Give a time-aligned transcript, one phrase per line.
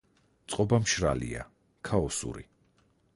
[0.53, 1.45] წყობა მშრალია,
[1.91, 2.47] ქაოსური.